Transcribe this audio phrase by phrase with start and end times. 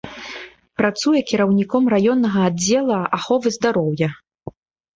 [0.81, 4.09] Працуе кіраўніком раённага аддзела аховы здароўя.